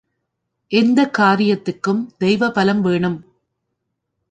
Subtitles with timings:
[0.71, 3.19] எந்த காரியத்துக்கும் தெய்வபலம் வேணும்.